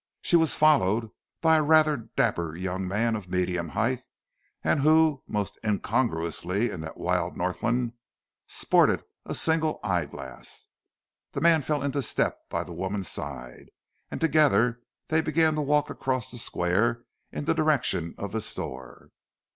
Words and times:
She 0.23 0.35
was 0.35 0.55
followed 0.55 1.11
by 1.41 1.57
a 1.57 1.61
rather 1.61 1.95
dapper 1.95 2.55
young 2.55 2.87
man 2.87 3.15
of 3.15 3.29
medium 3.29 3.69
height, 3.69 3.99
and 4.63 4.79
who, 4.79 5.21
most 5.27 5.59
incongruously 5.63 6.71
in 6.71 6.81
that 6.81 6.97
wild 6.97 7.37
Northland, 7.37 7.93
sported 8.47 9.03
a 9.27 9.35
single 9.35 9.79
eyeglass. 9.83 10.69
The 11.33 11.41
man 11.41 11.61
fell 11.61 11.83
into 11.83 12.01
step 12.01 12.49
by 12.49 12.63
the 12.63 12.73
woman's 12.73 13.09
side, 13.09 13.69
and 14.09 14.19
together 14.19 14.81
they 15.09 15.21
began 15.21 15.53
to 15.53 15.61
walk 15.61 15.91
across 15.91 16.31
the 16.31 16.39
Square 16.39 17.03
in 17.31 17.45
the 17.45 17.53
direction 17.53 18.15
of 18.17 18.31
the 18.31 18.41
store. 18.41 19.11